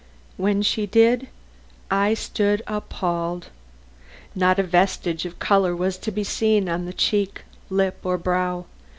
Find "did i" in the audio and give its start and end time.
0.87-2.15